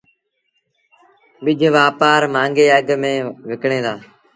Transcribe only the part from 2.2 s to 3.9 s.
مآݩگي اگھ ميݩ وڪڻيٚن